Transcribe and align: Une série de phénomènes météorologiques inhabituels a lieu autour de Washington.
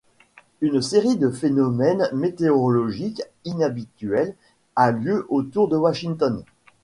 Une 0.61 0.81
série 0.81 1.15
de 1.17 1.29
phénomènes 1.29 2.09
météorologiques 2.11 3.21
inhabituels 3.45 4.33
a 4.75 4.89
lieu 4.91 5.27
autour 5.29 5.67
de 5.67 5.77
Washington. 5.77 6.43